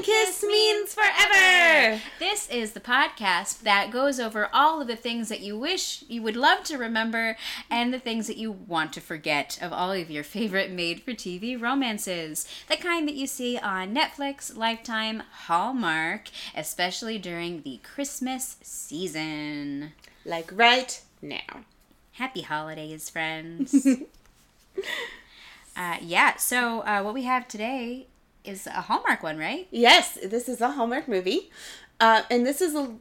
[0.00, 2.00] One, Kiss Means Forever.
[2.18, 6.22] This is the podcast that goes over all of the things that you wish you
[6.22, 7.36] would love to remember
[7.68, 11.10] and the things that you want to forget of all of your favorite made for
[11.10, 12.48] TV romances.
[12.66, 19.92] The kind that you see on Netflix, Lifetime, Hallmark, especially during the Christmas season.
[20.24, 21.66] Like right now.
[22.12, 23.86] Happy holidays, friends.
[25.76, 28.06] uh, yeah, so uh, what we have today
[28.44, 29.66] is a Hallmark one, right?
[29.70, 31.50] Yes, this is a Hallmark movie.
[31.98, 32.94] Uh, and this is a,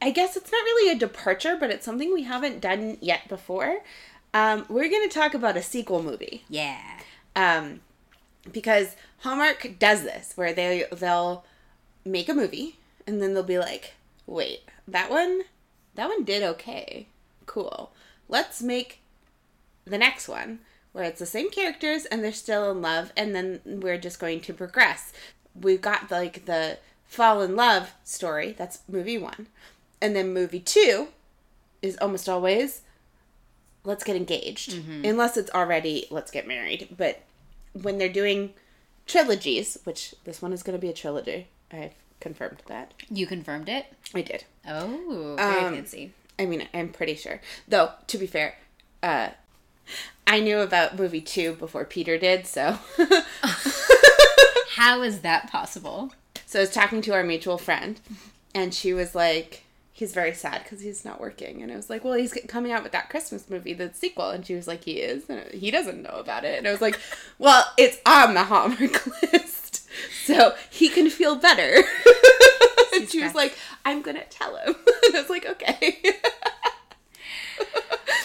[0.00, 3.80] I guess it's not really a departure, but it's something we haven't done yet before.
[4.32, 6.44] Um, we're going to talk about a sequel movie.
[6.48, 7.00] Yeah.
[7.36, 7.80] Um,
[8.50, 11.44] because Hallmark does this, where they, they'll
[12.04, 13.94] make a movie, and then they'll be like,
[14.26, 15.42] wait, that one,
[15.94, 17.06] that one did okay.
[17.46, 17.92] Cool.
[18.28, 19.00] Let's make
[19.84, 20.60] the next one
[20.92, 24.40] where it's the same characters and they're still in love and then we're just going
[24.40, 25.12] to progress.
[25.60, 29.46] We've got like the fall in love story, that's movie 1.
[30.02, 31.08] And then movie 2
[31.82, 32.82] is almost always
[33.84, 34.74] let's get engaged.
[35.04, 36.94] Unless it's already let's get married.
[36.96, 37.20] But
[37.72, 38.52] when they're doing
[39.06, 41.48] trilogies, which this one is going to be a trilogy.
[41.72, 42.94] I've confirmed that.
[43.10, 43.86] You confirmed it?
[44.14, 44.44] I did.
[44.68, 46.12] Oh, very Um, fancy.
[46.38, 47.40] I mean, I'm pretty sure.
[47.68, 48.56] Though, to be fair,
[49.02, 49.30] uh,
[50.26, 52.78] I knew about movie two before Peter did, so.
[54.76, 56.12] How is that possible?
[56.46, 58.00] so I was talking to our mutual friend,
[58.54, 61.62] and she was like, he's very sad because he's not working.
[61.62, 64.30] And I was like, well, he's coming out with that Christmas movie, the sequel.
[64.30, 65.28] And she was like, he is?
[65.28, 66.58] And he doesn't know about it.
[66.58, 66.98] And I was like,
[67.38, 69.88] well, it's on the Hallmark list.
[70.24, 71.84] So he can feel better.
[72.94, 74.74] and she was like, I'm going to tell him.
[75.04, 76.02] And I was like, okay.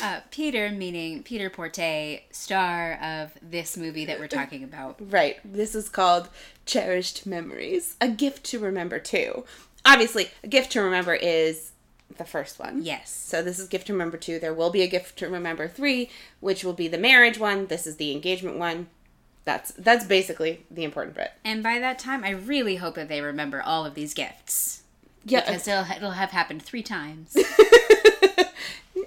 [0.05, 5.01] Uh, Peter, meaning Peter Porte, star of this movie that we're talking about.
[5.16, 5.38] Right.
[5.43, 6.29] This is called
[6.67, 7.95] Cherished Memories.
[7.99, 9.45] A gift to remember too.
[9.83, 11.71] Obviously, a gift to remember is
[12.17, 12.83] the first one.
[12.83, 13.09] Yes.
[13.09, 14.38] So this is gift to remember two.
[14.38, 17.66] There will be a gift to remember three, which will be the marriage one.
[17.66, 18.87] This is the engagement one.
[19.43, 21.31] That's that's basically the important bit.
[21.43, 24.83] And by that time, I really hope that they remember all of these gifts.
[25.23, 25.39] Yeah.
[25.39, 27.35] Because it'll, it'll have happened three times.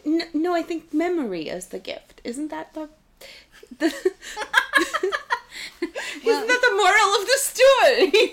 [0.08, 2.22] N- no, I think memory is the gift.
[2.24, 2.88] Isn't that the
[3.78, 3.86] the
[6.24, 8.32] Isn't that the moral of the story?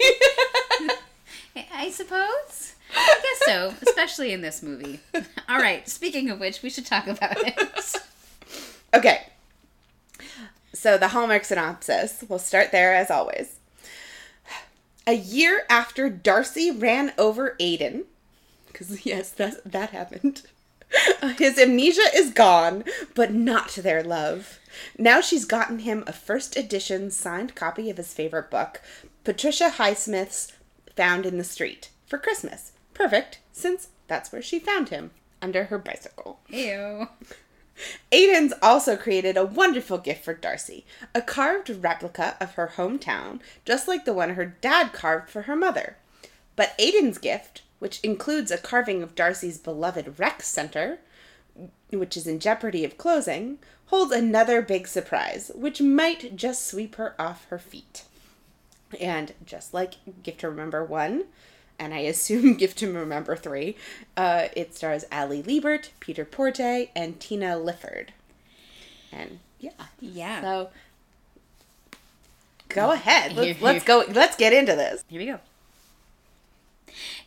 [1.73, 2.73] I suppose.
[2.95, 5.01] I guess so, especially in this movie.
[5.49, 7.95] All right, speaking of which, we should talk about it.
[8.93, 9.27] Okay.
[10.73, 12.23] So the Hallmark synopsis.
[12.27, 13.55] We'll start there as always.
[15.07, 18.05] A year after Darcy ran over Aiden,
[18.67, 20.43] because yes, that that happened.
[21.37, 24.59] His amnesia is gone, but not their love.
[24.97, 28.81] Now she's gotten him a first edition signed copy of his favorite book,
[29.23, 30.51] Patricia Highsmith's
[30.95, 32.73] Found in the Street, for Christmas.
[32.93, 36.39] Perfect, since that's where she found him, under her bicycle.
[36.49, 37.07] Ew.
[38.11, 43.87] Aiden's also created a wonderful gift for Darcy a carved replica of her hometown, just
[43.87, 45.97] like the one her dad carved for her mother.
[46.55, 50.97] But Aiden's gift, which includes a carving of Darcy's beloved rec center,
[51.91, 57.13] which is in jeopardy of closing, holds another big surprise, which might just sweep her
[57.19, 58.05] off her feet.
[58.99, 61.25] And just like Gift to Remember 1,
[61.77, 63.75] and I assume Gift to Remember 3,
[64.17, 68.13] uh, it stars Ali Liebert, Peter Porte, and Tina Lifford.
[69.11, 69.69] And yeah.
[69.99, 70.41] Yeah.
[70.41, 70.69] So
[72.67, 73.33] go ahead.
[73.33, 74.05] Let's, let's go.
[74.09, 75.03] Let's get into this.
[75.07, 75.39] Here we go.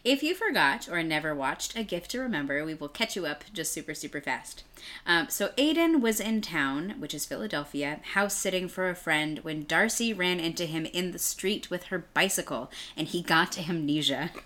[0.05, 3.45] If you forgot or never watched A Gift to Remember, we will catch you up
[3.53, 4.65] just super, super fast.
[5.07, 9.67] Um, so, Aiden was in town, which is Philadelphia, house sitting for a friend when
[9.67, 14.31] Darcy ran into him in the street with her bicycle and he got amnesia.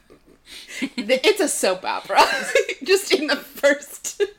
[0.81, 2.21] It's a soap opera.
[2.85, 4.23] Just in the first.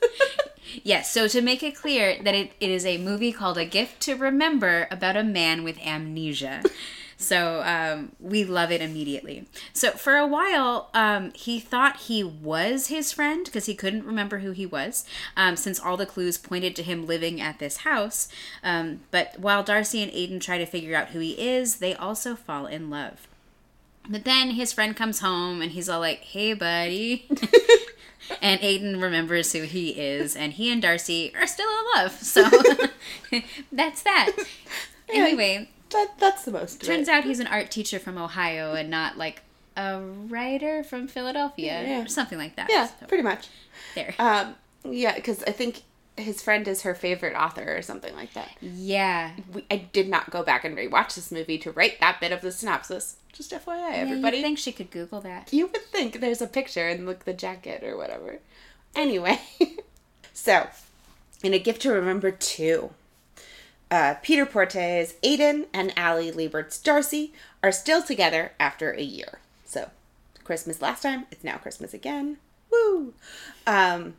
[0.82, 4.00] Yes, so to make it clear that it, it is a movie called A Gift
[4.02, 6.62] to Remember about a man with amnesia.
[7.24, 9.46] So um, we love it immediately.
[9.72, 14.38] So for a while, um, he thought he was his friend because he couldn't remember
[14.38, 15.04] who he was,
[15.36, 18.28] um, since all the clues pointed to him living at this house.
[18.62, 22.34] Um, but while Darcy and Aiden try to figure out who he is, they also
[22.34, 23.26] fall in love.
[24.08, 27.26] But then his friend comes home and he's all like, "Hey, buddy."
[28.40, 32.12] And Aiden remembers who he is, and he and Darcy are still in love.
[32.12, 32.48] So
[33.72, 34.32] that's that.
[35.08, 36.82] Anyway, That, that's the most.
[36.84, 39.42] turns out he's an art teacher from Ohio and not like
[39.76, 42.02] a writer from Philadelphia Yeah.
[42.04, 42.68] or something like that.
[42.70, 43.48] Yeah, So, pretty much.
[43.94, 44.14] there.
[44.18, 44.54] Um,
[44.84, 45.82] yeah, because I think
[46.16, 48.50] his friend is her favorite author or something like that.
[48.60, 49.32] Yeah.
[49.52, 52.40] We, I did not go back and rewatch this movie to write that bit of
[52.40, 53.16] the synopsis.
[53.32, 54.36] Just FYI, Yeah, everybody.
[54.36, 55.52] you think she could Google that?
[55.52, 58.38] You would think there's a picture and look the jacket or whatever.
[58.94, 59.40] Anyway,
[60.32, 60.68] so
[61.42, 62.90] in a gift to remember two,
[63.94, 67.32] uh, Peter Porte's Aiden and Ali Liebert's Darcy
[67.62, 69.38] are still together after a year.
[69.64, 69.90] So
[70.42, 72.38] Christmas last time, it's now Christmas again.
[72.72, 73.14] Woo!
[73.68, 74.14] Um,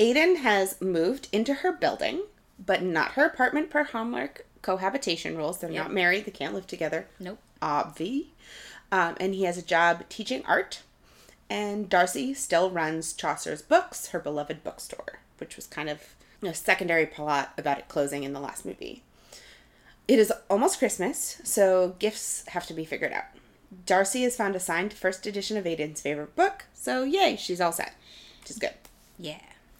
[0.00, 2.22] Aiden has moved into her building,
[2.58, 5.58] but not her apartment per Hallmark cohabitation rules.
[5.58, 5.84] They're Yep.
[5.84, 7.38] not married, they can't live together Nope.
[7.62, 8.26] obvi.
[8.90, 10.82] Um, and he has a job teaching art.
[11.48, 17.06] And Darcy still runs Chaucer's Books, her beloved bookstore, which was kind of a secondary
[17.06, 19.02] plot about it closing in the last movie.
[20.10, 23.26] It is almost Christmas, so gifts have to be figured out.
[23.86, 27.70] Darcy has found a signed first edition of Aiden's favorite book, so yay, she's all
[27.70, 27.94] set.
[28.44, 28.74] She's good.
[29.20, 29.38] Yeah.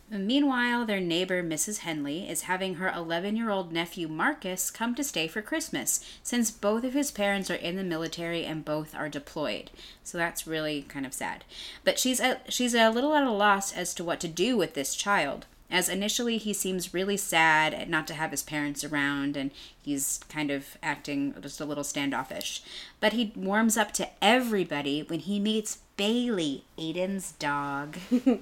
[0.08, 1.78] Meanwhile, their neighbor, Mrs.
[1.78, 6.52] Henley, is having her 11 year old nephew, Marcus, come to stay for Christmas, since
[6.52, 9.72] both of his parents are in the military and both are deployed.
[10.04, 11.42] So that's really kind of sad.
[11.82, 14.74] But she's a, she's a little at a loss as to what to do with
[14.74, 15.46] this child.
[15.70, 20.50] As initially he seems really sad not to have his parents around and he's kind
[20.50, 22.62] of acting just a little standoffish.
[22.98, 27.96] But he warms up to everybody when he meets Bailey, Aiden's dog.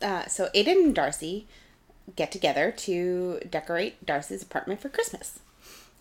[0.00, 1.46] Uh, so Aiden and Darcy
[2.16, 5.40] get together to decorate Darcy's apartment for Christmas.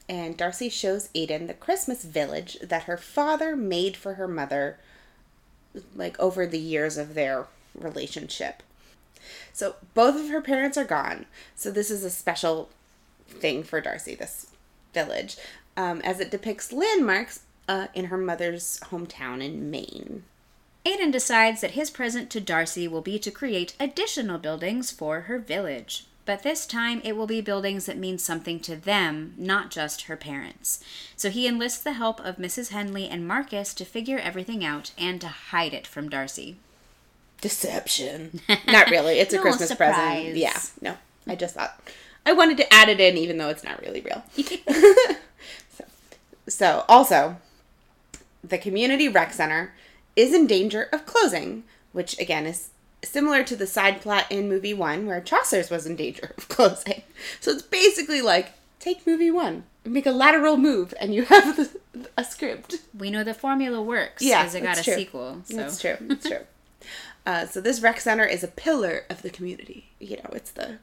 [0.07, 4.77] And Darcy shows Aiden the Christmas village that her father made for her mother,
[5.95, 8.63] like over the years of their relationship.
[9.57, 11.25] So both of her parents are gone.
[11.55, 12.69] So this is a special
[13.27, 14.51] thing for Darcy, this
[14.93, 15.35] village,
[15.75, 20.25] um, as it depicts landmarks uh, in her mother's hometown in Maine.
[20.85, 25.39] Aiden decides that his present to Darcy will be to create additional buildings for her
[25.39, 26.05] village.
[26.25, 30.15] But this time it will be buildings that mean something to them, not just her
[30.15, 30.83] parents.
[31.15, 32.69] So he enlists the help of Mrs.
[32.69, 36.57] Henley and Marcus to figure everything out and to hide it from Darcy.
[37.41, 38.41] Deception.
[38.67, 39.19] Not really.
[39.19, 39.93] It's a No Christmas surprise.
[39.95, 40.37] present.
[40.37, 40.57] Yeah.
[40.81, 40.97] No.
[41.27, 41.79] I just thought
[42.25, 44.23] I wanted to add it in even though it's not really real.
[45.69, 45.83] so,
[46.47, 47.37] so also
[48.43, 49.73] the community rec center
[50.15, 52.69] is in danger of closing, which again is
[53.03, 57.03] similar to the side plot in movie 1 where Chaucer's was in danger of closing.
[57.39, 62.09] So it's basically like take movie 1 make a lateral move and you have the,
[62.17, 62.75] a script.
[62.97, 64.93] we know the formula works Yeah, because it got a true.
[64.95, 65.41] sequel.
[65.45, 65.55] So.
[65.55, 65.95] That's true.
[66.01, 66.39] That's true.
[67.27, 69.89] Uh, so this rec center is a pillar of the community.
[69.99, 70.77] You know, it's the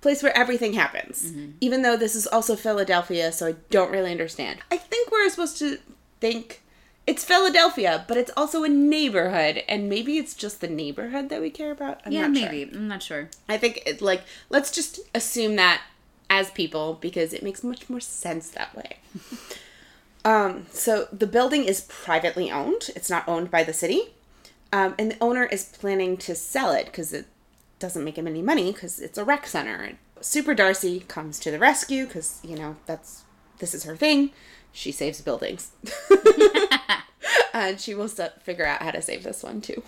[0.00, 1.30] place where everything happens.
[1.60, 4.60] Even though this is also Philadelphia, so I don't really understand.
[4.72, 5.78] I think we're supposed to
[6.20, 6.62] think
[7.06, 11.50] it's Philadelphia, but it's also a neighborhood, and maybe it's just the neighborhood that we
[11.50, 12.00] care about.
[12.06, 12.50] I'm Yeah, not sure.
[12.52, 12.72] maybe.
[12.74, 13.28] I'm not sure.
[13.48, 15.82] I think it, like let's just assume that
[16.30, 18.96] as people because it makes much more sense that way.
[20.24, 22.90] um, so the building is privately owned.
[22.96, 24.14] It's not owned by the city,
[24.72, 27.26] um, and the owner is planning to sell it because it
[27.78, 29.98] doesn't make him any money because it's a rec center.
[30.20, 33.24] Super Darcy comes to the rescue because you know that's
[33.58, 34.30] this is her thing.
[34.72, 35.72] She saves buildings.
[37.52, 39.82] and she will st- figure out how to save this one too.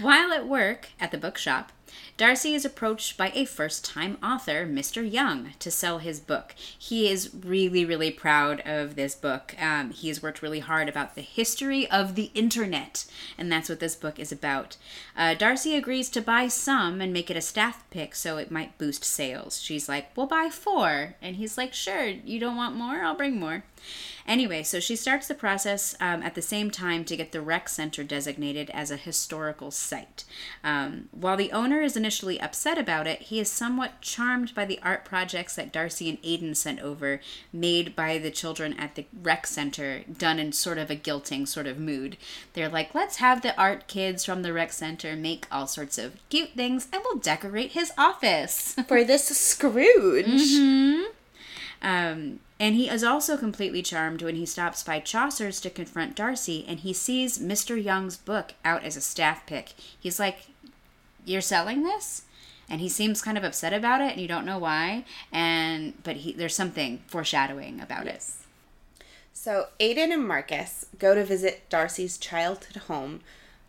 [0.00, 1.72] While at work at the bookshop,
[2.16, 5.10] Darcy is approached by a first time author, Mr.
[5.10, 6.54] Young, to sell his book.
[6.56, 9.54] He is really, really proud of this book.
[9.60, 13.04] Um, he has worked really hard about the history of the internet,
[13.36, 14.76] and that's what this book is about.
[15.16, 18.78] Uh, Darcy agrees to buy some and make it a staff pick so it might
[18.78, 19.60] boost sales.
[19.60, 21.16] She's like, We'll buy four.
[21.20, 23.02] And he's like, Sure, you don't want more?
[23.02, 23.64] I'll bring more.
[24.26, 27.68] Anyway, so she starts the process um, at the same time to get the rec
[27.68, 30.24] center designated as a historical site.
[30.62, 34.80] Um, while the owner is initially upset about it, he is somewhat charmed by the
[34.82, 37.20] art projects that Darcy and Aiden sent over,
[37.52, 41.66] made by the children at the rec center, done in sort of a guilting sort
[41.66, 42.16] of mood.
[42.54, 46.16] They're like, let's have the art kids from the rec center make all sorts of
[46.30, 48.74] cute things and we'll decorate his office.
[48.88, 50.52] For this Scrooge.
[51.82, 56.64] Um, and he is also completely charmed when he stops by Chaucer's to confront Darcy
[56.66, 57.76] and he sees Mr.
[57.76, 59.74] Young's book out as a staff pick.
[60.00, 60.46] He's like,
[61.26, 62.22] You're selling this?
[62.66, 65.04] And he seems kind of upset about it and you don't know why.
[65.30, 68.24] And but he there's something foreshadowing about it.
[69.34, 73.20] So Aiden and Marcus go to visit Darcy's childhood home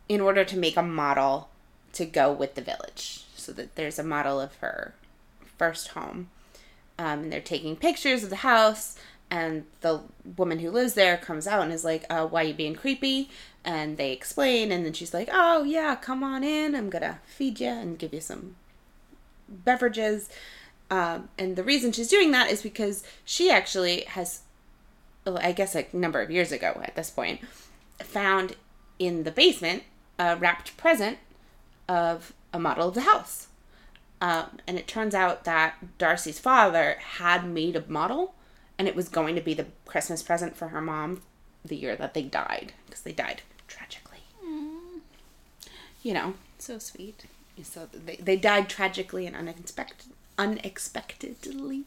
[0.08, 1.50] in order to make a model
[1.92, 3.26] to go with the village.
[3.36, 4.94] So that there's a model of her
[5.58, 6.30] first home.
[6.98, 8.96] Um, and they're taking pictures of the house,
[9.30, 10.00] and the
[10.36, 13.28] woman who lives there comes out and is like, uh, "Why you being creepy?"
[13.64, 16.74] And they explain, and then she's like, "Oh yeah, come on in.
[16.74, 18.56] I'm gonna feed you and give you some
[19.48, 20.28] beverages.
[20.90, 24.40] Um, and the reason she's doing that is because she actually has,
[25.26, 27.40] I guess, a number of years ago at this point,
[27.98, 28.56] found
[28.98, 29.82] in the basement
[30.18, 31.18] a wrapped present
[31.88, 33.48] of a model of the house.
[34.20, 38.34] Um, and it turns out that Darcy's father had made a model,
[38.78, 41.22] and it was going to be the Christmas present for her mom
[41.64, 44.20] the year that they died, because they died tragically.
[46.02, 47.24] You know, So sweet.
[47.62, 51.82] so they, they died tragically and unexpected, unexpectedly.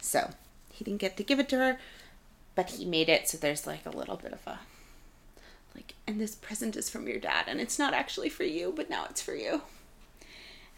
[0.00, 0.30] So
[0.72, 1.78] he didn't get to give it to her,
[2.54, 3.28] but he made it.
[3.28, 4.60] So there's like a little bit of a
[5.74, 8.90] like, and this present is from your dad, and it's not actually for you, but
[8.90, 9.62] now it's for you.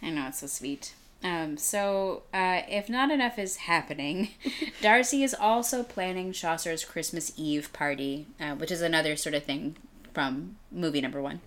[0.04, 0.94] I know it's so sweet.
[1.22, 4.28] Um, so, uh, if not enough is happening,
[4.82, 9.76] Darcy is also planning Chaucer's Christmas Eve party, uh, which is another sort of thing
[10.12, 11.40] from movie number one.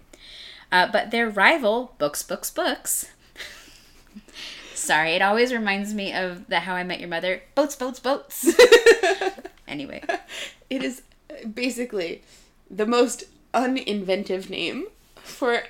[0.71, 3.11] Uh, but their rival, Books, Books, Books.
[4.73, 7.43] Sorry, it always reminds me of the How I Met Your Mother.
[7.53, 8.49] Boats, boats, boats.
[9.67, 10.03] anyway,
[10.69, 11.03] It is
[11.53, 12.23] basically
[12.69, 14.87] the most uninventive name
[15.17, 15.63] for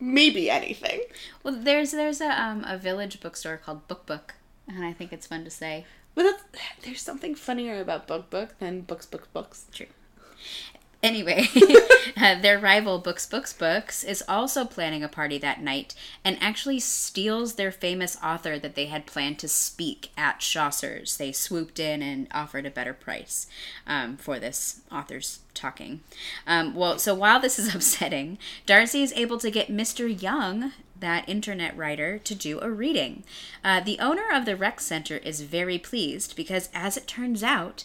[0.00, 1.00] maybe anything.
[1.42, 4.34] well, there's there's a um, a village bookstore called Book Book,
[4.68, 5.84] and I think it's fun to say.
[6.14, 6.44] Well, that's,
[6.84, 9.66] there's something funnier about book book than books books books.
[9.72, 9.86] True.
[11.04, 11.46] Anyway,
[12.16, 15.94] uh, their rival Books Books Books is also planning a party that night
[16.24, 21.18] and actually steals their famous author that they had planned to speak at Chaucer's.
[21.18, 23.46] They swooped in and offered a better price
[23.86, 26.00] um, for this author's talking.
[26.46, 30.08] Um, well, so while this is upsetting, Darcy is able to get Mr.
[30.22, 33.24] Young, that internet writer, to do a reading.
[33.62, 37.84] Uh, the owner of the rec center is very pleased because, as it turns out,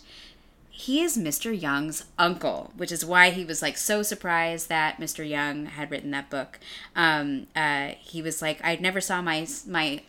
[0.79, 1.59] he is Mr.
[1.59, 5.27] Young's uncle, which is why he was like so surprised that Mr.
[5.27, 6.57] Young had written that book.
[6.95, 10.03] Um, uh, he was like, I never saw my my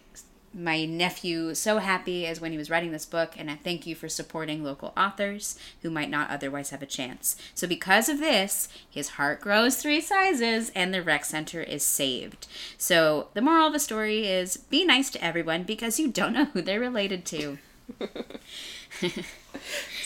[0.54, 3.96] my nephew so happy as when he was writing this book, and I thank you
[3.96, 7.34] for supporting local authors who might not otherwise have a chance.
[7.52, 12.46] So because of this, his heart grows three sizes, and the rec center is saved.
[12.78, 16.44] So the moral of the story is: be nice to everyone because you don't know
[16.44, 17.58] who they're related to.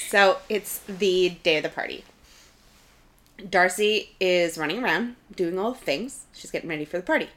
[0.08, 2.04] So it's the day of the party.
[3.50, 6.26] Darcy is running around doing all the things.
[6.32, 7.28] She's getting ready for the party.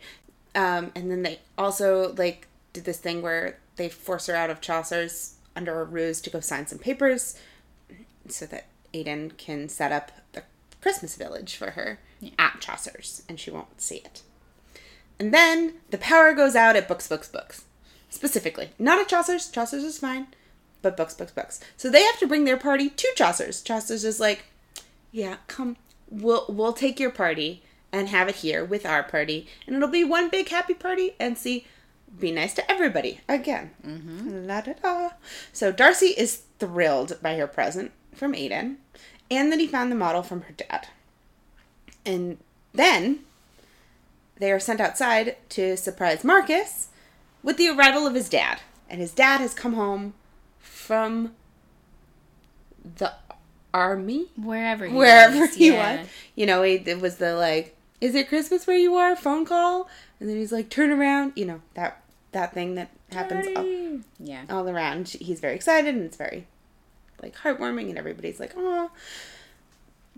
[0.53, 4.61] Um, and then they also like did this thing where they force her out of
[4.61, 7.39] Chaucer's under a ruse to go sign some papers
[8.27, 10.43] so that Aiden can set up the
[10.81, 11.99] Christmas village for her
[12.37, 14.21] at Chaucer's and she won't see it.
[15.19, 17.63] And then the power goes out at Books, Books, Books.
[18.09, 18.69] Specifically.
[18.79, 19.49] Not at Chaucer's.
[19.49, 20.27] Chaucer's is fine.
[20.81, 21.59] But Books, Books, Books.
[21.75, 23.61] So they have to bring their party to Chaucer's.
[23.61, 24.45] Chaucer's is like,
[25.11, 25.77] yeah, come.
[26.09, 29.47] We'll, we'll take your party and have it here with our party.
[29.65, 31.15] And it'll be one big happy party.
[31.19, 31.65] And see,
[32.19, 33.21] be nice to everybody.
[33.27, 33.71] Again.
[34.47, 35.09] La da da.
[35.51, 38.75] So Darcy is thrilled by her present from Aiden.
[39.29, 40.87] And that he found the model from her dad.
[42.05, 42.37] And
[42.73, 43.19] then
[44.37, 46.87] they are sent outside to surprise Marcus
[47.43, 48.59] with the arrival of his dad.
[48.89, 50.13] And his dad has come home
[50.67, 51.33] from
[52.97, 53.13] the
[53.73, 55.97] army, Wherever he wherever was, he yeah.
[56.01, 56.07] was.
[56.35, 59.15] You know, it, it was the like, is it Christmas where you are?
[59.15, 61.33] Phone call, and then he's like, turn around.
[61.35, 64.43] You know that that thing that happens all, Yeah.
[64.49, 65.09] all around.
[65.09, 66.47] He's very excited, and it's very
[67.21, 68.91] like heartwarming, and everybody's like, oh.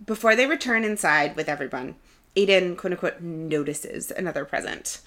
[0.06, 1.96] Before they return inside with everyone,
[2.36, 5.02] Aiden quote unquote notices another present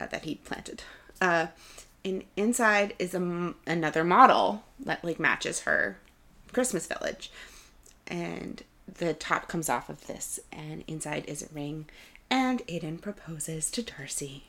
[0.00, 0.82] uh, that he planted.
[1.20, 1.48] Uh,
[2.08, 5.98] and inside is a another model that like matches her
[6.52, 7.30] Christmas village,
[8.06, 11.86] and the top comes off of this, and inside is a ring.
[12.30, 14.44] And Aiden proposes to Darcy.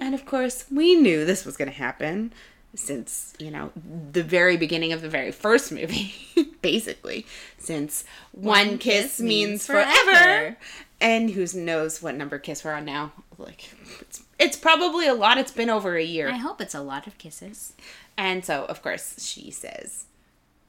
[0.00, 2.32] And of course, we knew this was going to happen
[2.74, 3.70] since, you know,
[4.12, 6.14] the very beginning of the very first movie,
[6.62, 7.26] basically.
[7.58, 10.56] Since one, kiss, means forever.
[11.00, 13.12] And who knows what number kiss we're on now?
[13.38, 15.38] Like, it's, it's probably a lot.
[15.38, 16.28] It's been over a year.
[16.28, 17.72] I hope it's a lot of kisses.
[18.16, 20.04] And so, of course, she says,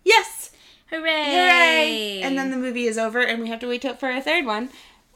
[0.03, 0.51] Yes!
[0.89, 1.25] Hooray!
[1.25, 2.21] Hooray!
[2.23, 4.45] And then the movie is over, and we have to wait till, for a third
[4.45, 4.69] one.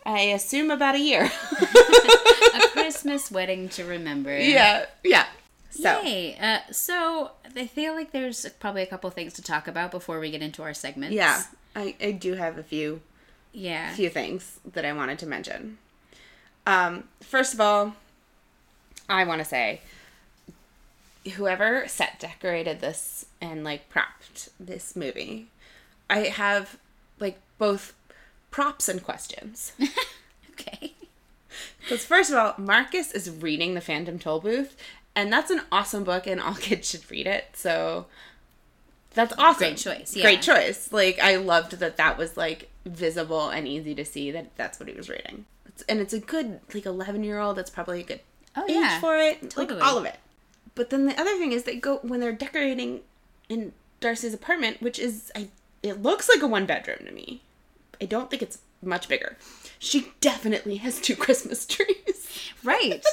[0.06, 1.30] I assume about a year.
[1.52, 4.38] a Christmas wedding to remember.
[4.38, 5.26] yeah, yeah.
[5.70, 6.38] So, Yay.
[6.40, 10.32] Uh, so I feel like there's probably a couple things to talk about before we
[10.32, 11.14] get into our segments.
[11.16, 11.44] yeah,
[11.76, 13.02] I, I do have a few
[13.54, 13.94] Yeah.
[13.94, 15.78] few things that I wanted to mention.
[16.66, 17.96] Um, first of all,
[19.10, 19.82] I want to say
[21.36, 25.48] whoever set decorated this and like propped this movie,
[26.10, 26.78] I have
[27.20, 27.94] like both
[28.52, 29.74] props and questions.
[30.52, 30.94] okay.
[31.80, 34.76] Because first of all, Marcus is reading the Phantom Toll booth,
[35.16, 37.46] and that's an awesome book, and all kids should read it.
[37.54, 38.06] So
[39.14, 39.60] that's awesome.
[39.60, 40.24] Great choice, yeah.
[40.24, 40.92] Great choice.
[40.92, 44.90] Like I loved that that was like visible and easy to see that that's what
[44.90, 45.46] he was reading.
[45.66, 47.58] It's, and it's a good like eleven year old.
[47.58, 48.20] That's probably a good
[48.58, 49.00] Oh, age yeah.
[49.00, 49.50] for it.
[49.50, 49.80] Totally.
[49.80, 50.16] Like all of it.
[50.76, 53.02] But then the other thing is they go when they're decorating
[53.50, 55.50] in Darcy's apartment, which is I
[55.84, 57.42] it looks like a one bedroom to me.
[58.02, 59.38] I don't think it's much bigger.
[59.80, 62.52] She definitely has two Christmas trees.
[62.64, 63.04] Right.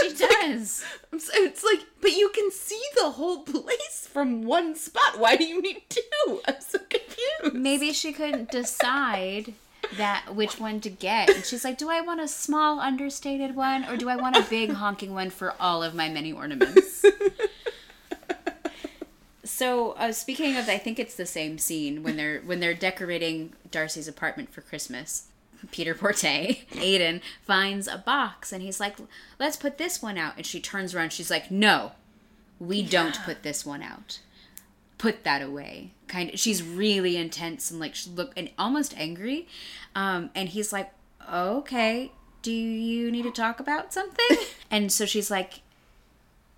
[0.00, 0.84] she does.
[1.18, 5.18] So it's like, but you can see the whole place from one spot.
[5.18, 6.40] Why do you need two?
[6.46, 7.54] I'm so confused.
[7.54, 9.54] Maybe she couldn't decide
[9.96, 11.30] that which one to get.
[11.30, 14.42] And she's like, "Do I want a small understated one or do I want a
[14.42, 17.04] big honking one for all of my many ornaments?"
[19.60, 23.52] So, uh, speaking of, I think it's the same scene when they're when they're decorating
[23.70, 25.26] Darcy's apartment for Christmas.
[25.70, 26.16] Peter Porte,
[26.72, 28.96] Aiden, finds a box and he's like,
[29.38, 31.12] "Let's put this one out." And she turns around.
[31.12, 31.92] She's like, "No,
[32.58, 34.20] we don't put this one out.
[35.00, 36.38] Put that away." Kind of.
[36.38, 39.48] She's really intense and like she look and almost angry.
[39.94, 40.92] Um, and he's like,
[41.32, 44.36] "Okay, do you need to talk about something?"
[44.70, 45.62] and so she's like,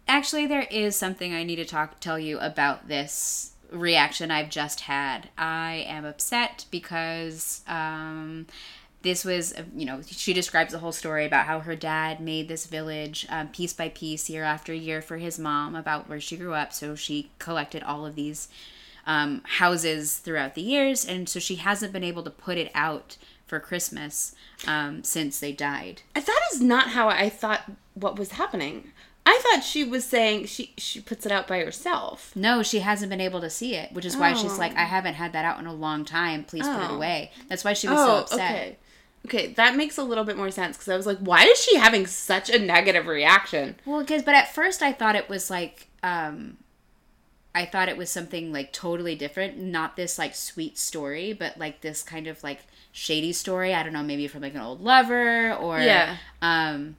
[0.09, 4.81] Actually, there is something I need to talk tell you about this reaction I've just
[4.81, 5.31] had.
[5.39, 8.47] I am upset because um,
[9.03, 12.49] this was, uh, you know, she describes the whole story about how her dad made
[12.49, 16.37] this village um, piece by piece, year after year, for his mom about where she
[16.37, 16.73] grew up.
[16.73, 18.49] So she collected all of these
[19.07, 23.17] um, houses throughout the years, and so she hasn't been able to put it out
[23.47, 24.35] for Christmas
[24.67, 26.03] um, since they died.
[26.15, 28.93] That is not how I thought what was happening.
[29.27, 32.33] I thought she was saying she she puts it out by herself.
[32.35, 34.59] No, she hasn't been able to see it, which is why she's Oh.
[34.59, 36.43] like, I haven't had that out in a long time.
[36.45, 36.97] Please put it Oh.
[36.97, 37.31] away.
[37.49, 38.41] That's why she was so upset.
[38.41, 38.77] okay.
[39.27, 41.77] Okay, that makes a little bit more sense because I was like, why is she
[41.77, 43.77] having such a negative reaction?
[43.87, 46.57] Well, because but at first I thought it was like, um,
[47.55, 51.83] I thought it was something like totally different, not this like sweet story, but like
[51.83, 53.73] this kind of like shady story.
[53.75, 56.17] I don't know, maybe from like an old lover or Yeah.
[56.41, 56.97] um,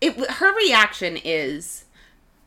[0.00, 1.84] It her reaction is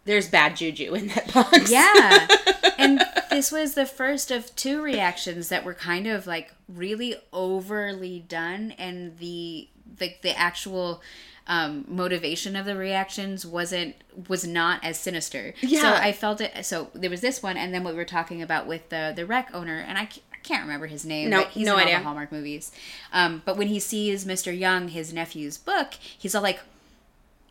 [0.05, 1.69] there's bad juju in that box.
[1.69, 2.27] Yeah.
[2.79, 8.19] and this was the first of two reactions that were kind of like really overly
[8.27, 9.67] done and the
[9.99, 11.01] like the actual
[11.47, 13.95] um motivation of the reactions wasn't
[14.27, 15.53] was not as sinister.
[15.61, 15.81] Yeah.
[15.81, 18.41] So I felt it so there was this one and then what we were talking
[18.41, 21.43] about with the the rec owner and I ca- I can't remember his name, No-
[21.43, 21.97] but he's no in all idea.
[21.97, 22.71] the Hallmark movies.
[23.11, 24.57] Um, but when he sees Mr.
[24.57, 26.59] Young, his nephew's book, he's all like,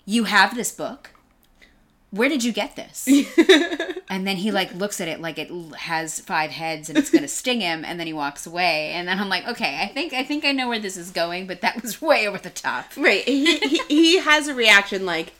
[0.06, 1.10] "You have this book?
[2.16, 3.08] Where did you get this?"
[4.08, 7.26] And then he like looks at it like it has five heads and it's gonna
[7.26, 8.92] sting him, and then he walks away.
[8.92, 11.48] And then I'm like, okay, I think I think I know where this is going,
[11.48, 12.92] but that was way over the top.
[12.96, 13.24] Right.
[13.24, 15.32] He, he he has a reaction like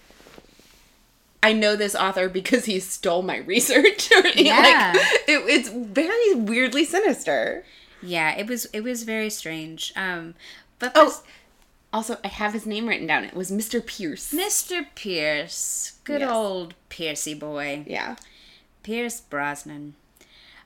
[1.43, 4.11] I know this author because he stole my research.
[4.17, 4.93] Or, Yeah.
[4.95, 7.65] Like, it, it's very weirdly sinister.
[8.03, 9.93] Yeah, it was it was very strange.
[9.97, 10.35] Um,
[10.81, 11.23] but Oh, this-
[11.97, 13.25] also, I have his name written down.
[13.25, 13.85] It was Mr.
[13.85, 14.33] Pierce.
[14.33, 14.87] Mr.
[14.95, 16.31] Pierce, good Yes.
[16.31, 18.17] old Piercy boy, Yeah.
[18.83, 19.95] Pierce Brosnan.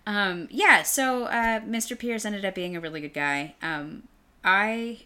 [0.06, 1.98] Um, yeah, so uh, Mr.
[1.98, 3.54] Pierce ended up being a really good guy.
[3.62, 4.04] Um,
[4.44, 5.00] I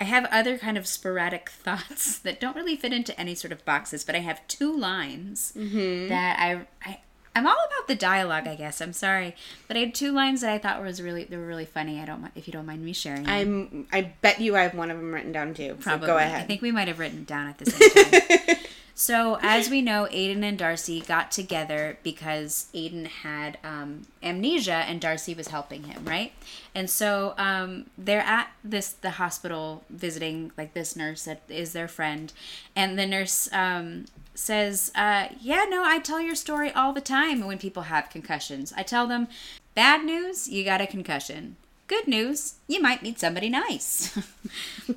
[0.00, 3.64] I have other kind of sporadic thoughts that don't really fit into any sort of
[3.64, 6.98] boxes, but I have two lines that I, I
[7.36, 8.80] I'm all about the dialogue, I guess.
[8.80, 9.36] I'm sorry,
[9.68, 12.00] but I had two lines that I thought was really they were really funny.
[12.00, 13.28] I don't if you don't mind me sharing.
[13.28, 13.86] I'm.
[13.92, 15.76] I bet you I have one of them written down too.
[15.80, 16.06] So Probably.
[16.06, 16.40] go ahead.
[16.40, 18.56] I think we might have written down at the same time.
[18.94, 24.98] so, as we know, Aiden and Darcy got together because Aiden had um, amnesia and
[24.98, 26.32] Darcy was helping him, right?
[26.74, 31.88] And so um, they're at this the hospital visiting like this nurse that is their
[31.88, 32.32] friend,
[32.74, 37.44] and the nurse um, says, uh, "Yeah, no, I tell your story all the time
[37.46, 38.72] when people have concussions.
[38.76, 39.28] I tell them,
[39.74, 41.56] bad news, you got a concussion."
[41.88, 44.18] Good news, you might meet somebody nice.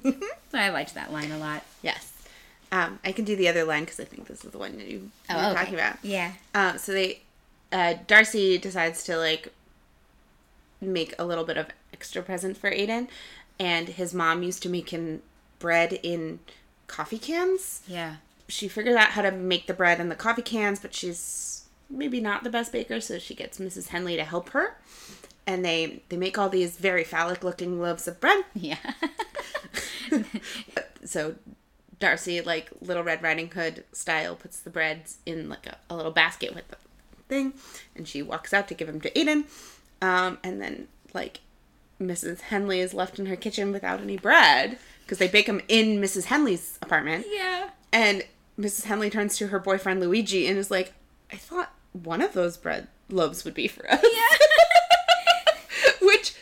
[0.54, 1.64] I liked that line a lot.
[1.84, 2.12] yes.
[2.72, 4.88] Um, I can do the other line because I think this is the one that
[4.88, 5.54] you you were okay.
[5.56, 5.98] talking about.
[6.04, 6.34] Yeah.
[6.54, 7.22] Um, so they,
[7.72, 9.52] uh, Darcy decides to like
[10.80, 13.08] make a little bit of extra present for Aiden,
[13.60, 15.22] and his mom used to make him
[15.58, 16.40] bread in
[16.88, 17.82] coffee cans.
[17.88, 18.18] Yeah.
[18.50, 22.20] She figures out how to make the bread in the coffee cans, but she's maybe
[22.20, 23.88] not the best baker, so she gets Mrs.
[23.88, 24.76] Henley to help her.
[25.48, 28.44] And they they make all these very phallic looking loaves of bread.
[28.54, 28.78] Yeah.
[31.06, 31.36] so
[32.00, 36.12] Darcy, like Little Red Riding Hood style, puts the breads in like a, a little
[36.12, 36.78] basket with the
[37.28, 37.54] thing,
[37.96, 39.46] and she walks out to give them to Aiden.
[40.02, 41.42] Um, and then like
[42.02, 42.42] Mrs.
[42.42, 46.26] Henley is left in her kitchen without any bread because they bake them in Mrs.
[46.26, 47.26] Henley's apartment.
[47.30, 47.70] yeah.
[47.92, 48.24] And
[48.60, 48.84] Mrs.
[48.86, 50.94] Henley turns to her boyfriend Luigi and is like,
[51.32, 54.04] I thought one of those bread loaves would be for us.
[54.04, 54.38] Yeah.
[56.02, 56.36] Which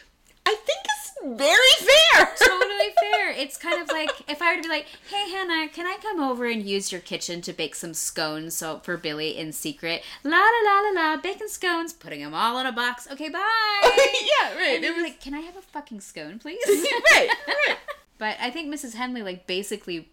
[0.45, 2.30] I think is very fair.
[2.38, 3.32] totally fair.
[3.32, 6.19] It's kind of like if I were to be like, "Hey Hannah, can I come
[6.21, 10.38] over and use your kitchen to bake some scones so for Billy in secret?" La
[10.38, 13.08] la la la la, baking scones, putting them all in a box.
[13.12, 13.39] Okay, bye.
[13.84, 14.75] yeah, right.
[14.77, 17.77] And It was like, "Can I have a fucking scone, please?" right, right.
[18.17, 18.93] But I think Mrs.
[18.95, 20.10] Henley like basically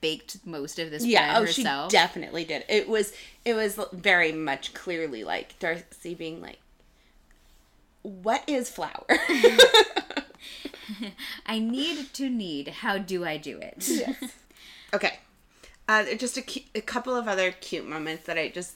[0.00, 2.64] baked most of this Yeah, bread oh, she definitely did.
[2.68, 3.12] It was
[3.44, 6.58] it was very much clearly like Darcy being like,
[8.02, 9.04] "What is flour?"
[11.46, 12.68] I need to need.
[12.68, 13.88] How do I do it?
[14.94, 15.18] okay,
[15.88, 18.74] uh, just a, cu- a couple of other cute moments that I just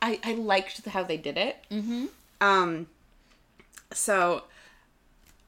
[0.00, 1.56] I I liked how they did it.
[1.70, 2.06] Mm-hmm.
[2.40, 2.86] Um,
[3.92, 4.44] so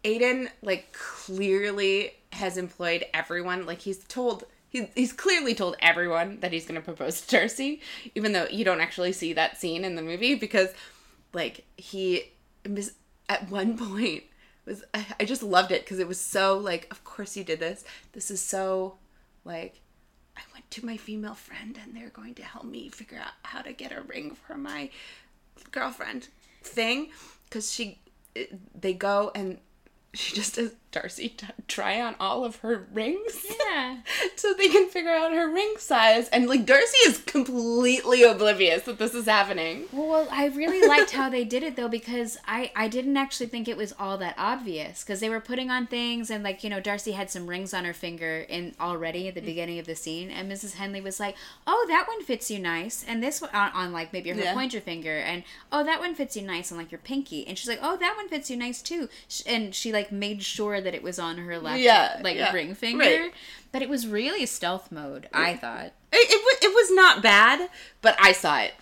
[0.04, 3.66] Aiden like clearly has employed everyone.
[3.66, 7.80] Like he's told he, he's clearly told everyone that he's going to propose to Darcy,
[8.14, 10.68] even though you don't actually see that scene in the movie because
[11.32, 12.24] like he
[12.68, 12.94] mis-
[13.28, 14.24] at one point
[14.66, 17.60] was I, I just loved it because it was so like of course you did
[17.60, 17.84] this.
[18.12, 18.98] This is so
[19.44, 19.80] like
[20.36, 23.62] I went to my female friend and they're going to help me figure out how
[23.62, 24.90] to get a ring for my
[25.72, 26.28] girlfriend
[26.62, 27.08] thing
[27.44, 27.98] because she
[28.78, 29.58] they go and
[30.18, 33.46] she just has Darcy try on all of her rings.
[33.68, 33.98] Yeah.
[34.36, 36.28] so they can figure out her ring size.
[36.30, 39.84] And like Darcy is completely oblivious that this is happening.
[39.92, 43.68] Well, I really liked how they did it though because I I didn't actually think
[43.68, 46.80] it was all that obvious because they were putting on things and like you know
[46.80, 49.46] Darcy had some rings on her finger in already at the mm.
[49.46, 50.74] beginning of the scene and Mrs.
[50.74, 54.12] Henley was like, "Oh, that one fits you nice," and this one on, on like
[54.12, 54.54] maybe her Yeah.
[54.54, 57.68] pointer finger and oh that one fits you nice on like your pinky and she's
[57.68, 59.10] like, "Oh, that one fits you nice too,"
[59.46, 62.74] and she like made sure that it was on her left Yeah, like yeah, ring
[62.74, 63.04] finger.
[63.04, 63.32] right.
[63.72, 65.92] But it was really stealth mode, I thought.
[66.10, 67.68] It, it, it was not bad,
[68.00, 68.72] but I saw it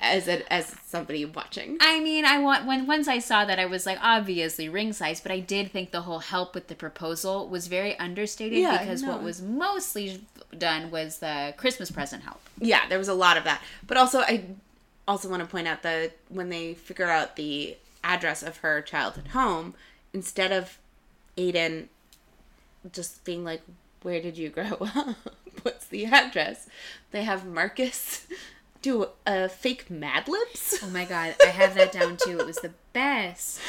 [0.00, 1.78] as a, as somebody watching.
[1.80, 5.20] I mean, I want when once I saw that I was like obviously ring size,
[5.20, 9.02] but I did think the whole help with the proposal was very understated Yeah, because
[9.02, 10.20] what was mostly
[10.56, 12.40] done was the Christmas present help.
[12.60, 13.62] yeah, there was a lot of that.
[13.86, 14.44] But also, I
[15.08, 19.28] also want to point out that when they figure out the address of her childhood
[19.28, 19.74] home,
[20.12, 20.78] instead of
[21.36, 21.88] Aiden
[22.92, 23.62] just being like,
[24.02, 25.16] "Where did you grow up?
[25.62, 26.68] What's the address?"
[27.10, 28.26] They have Marcus
[28.82, 30.78] do a fake Mad Libs.
[30.82, 32.38] Oh my god, I have that down too.
[32.40, 33.60] It was the best.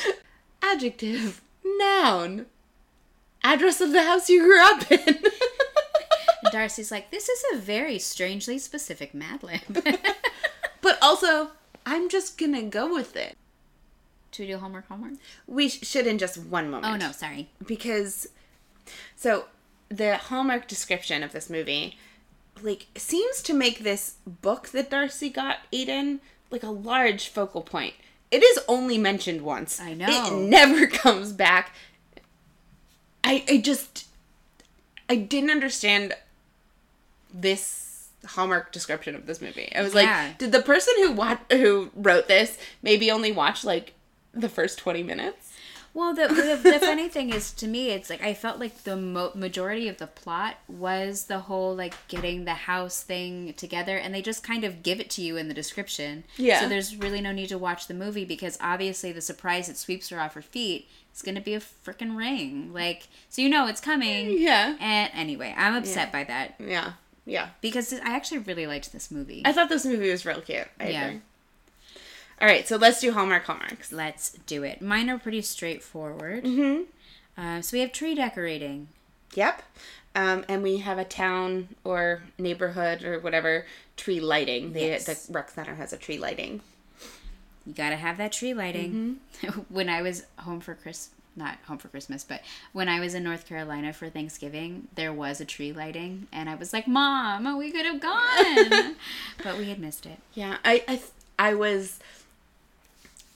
[0.62, 2.46] Adjective, noun,
[3.44, 5.24] address of the house you grew up in.
[6.42, 9.62] And Darcy's like, "This is a very strangely specific Mad Lib."
[10.82, 11.52] but also,
[11.86, 13.36] I'm just gonna go with it.
[14.32, 14.88] Should we do homework?
[14.88, 15.14] Homework?
[15.48, 16.94] We sh- should in just one moment.
[16.94, 17.50] Oh no, sorry.
[17.66, 18.28] because
[19.16, 19.46] so
[19.90, 21.98] the hallmark description of this movie
[22.62, 26.20] like seems to make this book that darcy got aiden
[26.52, 27.94] like a large focal point
[28.30, 30.08] it is only mentioned once I know.
[30.10, 31.74] it never comes back
[33.24, 34.08] i i just
[35.10, 36.14] i didn't understand
[37.34, 40.02] this hallmark description of this movie i was Yeah.
[40.28, 43.94] like did the person who wa- who wrote this maybe only watch like
[44.34, 45.54] the first 20 minutes
[45.94, 48.96] Well, the, the the funny thing is, to me, it's like I felt like the
[48.96, 54.14] mo- majority of the plot was the whole like getting the house thing together, and
[54.14, 56.26] they just kind of give it to you in the description.
[56.38, 56.60] Yeah.
[56.62, 60.10] So there's really no need to watch the movie because obviously the surprise that sweeps
[60.10, 62.72] her off her feet is going to be a freaking ring.
[62.72, 64.38] Like, so you know it's coming.
[64.38, 64.76] Yeah.
[64.80, 66.94] And anyway, I'm upset by that yeah
[67.26, 69.42] yeah because I actually really liked this movie.
[69.44, 70.68] I thought this movie was real cute.
[70.80, 71.06] I Yeah.
[71.08, 71.22] agree.
[72.42, 73.92] All right, so let's do Hallmark Hallmarks.
[73.92, 74.82] Let's do it.
[74.82, 76.46] Mine are pretty straightforward.
[76.46, 76.84] Mm-hmm.
[77.42, 78.88] Uh, so we have tree decorating.
[79.34, 79.62] Yep.
[80.16, 83.66] Um, and we have a town or neighborhood or whatever
[83.98, 84.74] tree lighting.
[84.74, 85.06] The, Yes.
[85.28, 86.62] the rec center has a tree lighting.
[87.66, 89.20] You gotta have that tree lighting.
[89.42, 89.60] Mm-hmm.
[89.74, 92.42] when I was home for Chris, not home for Christmas, but
[92.74, 96.56] when I was in North Carolina for Thanksgiving, there was a tree lighting, and I
[96.56, 98.96] was like, "Mom, we could have gone,"
[99.44, 100.18] but we had missed it.
[100.34, 101.02] Yeah, I I,
[101.38, 102.00] I was.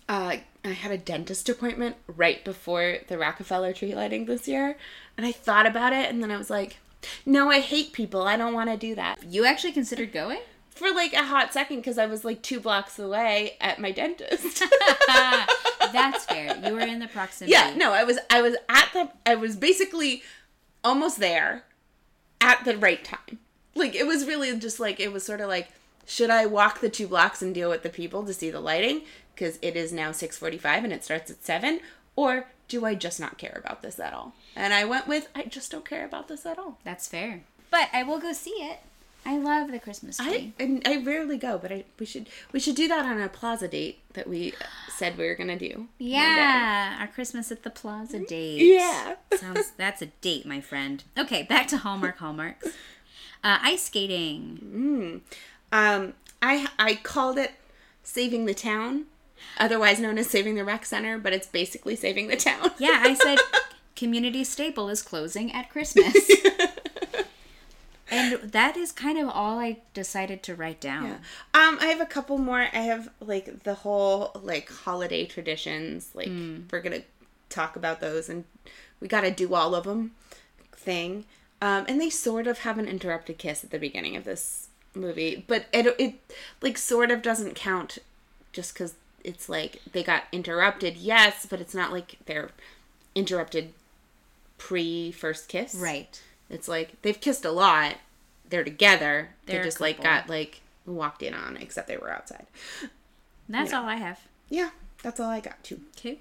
[0.08, 4.78] Uh, I had a dentist appointment right before the Rockefeller tree lighting this year,
[5.18, 6.78] and I thought about it, and then I was like,
[7.26, 8.24] "No, I hate people.
[8.24, 10.40] I don't want to do that." You actually considered going?
[10.70, 14.64] For like a hot second, because I was like two blocks away at my dentist.
[15.08, 16.58] That's fair.
[16.66, 17.52] You were in the proximity.
[17.52, 20.24] Yeah, no, I was I was at the I was basically
[20.84, 21.66] almost there
[22.42, 23.40] at the right time.
[23.76, 25.70] Like it was really just like it was sort of like
[26.06, 29.04] should I walk the two blocks and deal with the people to see the lighting
[29.36, 31.80] because it is now 6:45 and it starts at 7
[32.16, 34.34] or do I just not care about this at all?
[34.56, 36.78] And I went with I just don't care about this at all.
[36.84, 37.44] That's fair.
[37.70, 38.80] But I will go see it.
[39.26, 40.54] I love the Christmas tree.
[40.60, 43.30] I and I rarely go, but I we should we should do that on a
[43.30, 44.54] plaza date that we
[44.98, 45.88] said we were gonna do.
[45.98, 48.62] yeah, our Christmas at the Plaza date.
[48.62, 49.16] Yeah.
[49.38, 51.04] Sounds that's a date, my friend.
[51.18, 52.68] Okay, back to Hallmark Hallmarks.
[53.46, 55.22] Uh, ice skating.
[55.72, 57.52] Um, I I called it
[58.04, 59.06] saving the town,
[59.58, 62.72] otherwise known as saving the rec center, but it's basically saving the town.
[62.80, 63.40] Yeah, I said
[63.96, 66.16] community staple is closing at Christmas.
[68.10, 71.06] and that is kind of all I decided to write down.
[71.06, 71.68] Yeah.
[71.68, 72.60] Um, I have a couple more.
[72.74, 76.12] I have like the whole like holiday traditions.
[76.14, 76.30] Like
[76.72, 77.04] we're gonna
[77.50, 78.44] talk about those, and
[79.00, 80.12] we got to do all of them
[80.72, 81.26] thing.
[81.62, 85.44] Um, and they sort of have an interrupted kiss at the beginning of this movie,
[85.48, 86.16] but it it
[86.62, 88.00] like sort of doesn't count
[88.52, 90.98] just because it's like they got interrupted.
[90.98, 92.50] Yes, but it's not like they're
[93.16, 93.74] interrupted
[94.58, 95.76] pre first kiss.
[95.76, 96.22] Right.
[96.50, 97.96] It's like they've kissed a lot.
[98.50, 99.30] They're together.
[99.46, 102.46] They're they a just like got like walked in on, except they were outside.
[103.50, 103.80] That's Yeah.
[103.82, 104.20] all I have.
[104.50, 104.70] Yeah,
[105.02, 105.82] that's all I got too.
[105.98, 106.20] Okay.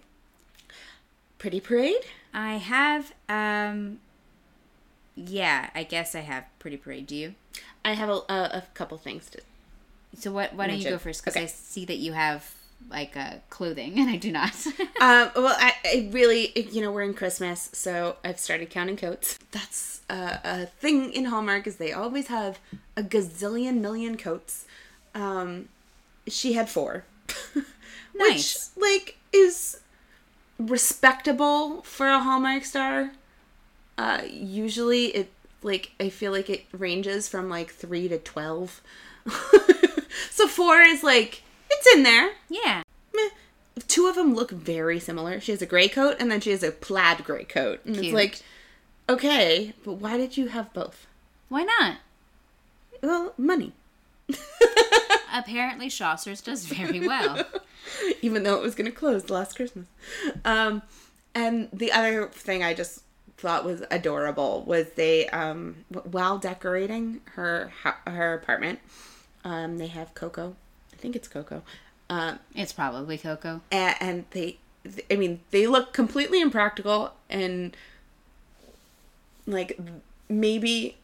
[1.39, 2.05] Pretty parade.
[2.33, 3.99] I have um
[5.15, 7.07] yeah, I guess I have Pretty Parade.
[7.07, 7.35] Do you?
[7.85, 9.41] I have a, a, a couple things to.
[10.19, 11.45] So what why don't you go first cuz Okay.
[11.45, 12.55] I see that you have
[12.91, 14.53] like uh, clothing and I do not.
[15.01, 19.37] Um, well, I, I really, you know, we're in Christmas, so I've started counting coats.
[19.51, 22.61] That's uh, a thing in Hallmark is they always have
[22.97, 24.65] a gazillion million coats.
[25.13, 25.71] Um,
[26.29, 27.05] she had four,
[28.15, 28.71] Nice.
[28.77, 29.81] which like is
[30.59, 33.11] respectable for a Hallmark star.
[33.99, 38.81] Uh, usually, it like I feel like it ranges from like three to twelve.
[40.31, 41.43] so four is like
[41.85, 42.33] it's in there.
[42.49, 42.83] yeah.
[43.15, 43.31] Meh.
[43.89, 45.41] Two of them look very similar.
[45.41, 47.81] She has a gray coat and then she has a plaid gray coat.
[47.85, 48.07] And Cute.
[48.07, 48.41] it's like,
[49.09, 51.07] okay, but why did you have both?
[51.49, 51.99] Why not?
[53.03, 53.73] Well, money.
[55.35, 57.45] Apparently Chaucer's does very well.
[58.23, 59.87] Even though it was going to close last Christmas.
[60.45, 60.83] Um,
[61.35, 63.03] and the other thing I just
[63.39, 67.73] thought was adorable was they, um, while decorating her
[68.07, 68.79] her apartment,
[69.45, 70.55] um, they have Coco.
[71.03, 71.65] I think it's Coco.
[72.09, 73.61] Um, it's probably Coco.
[73.73, 74.59] and, and they
[75.11, 77.77] i mean they look completely impractical and
[79.47, 79.79] like
[80.29, 80.97] maybe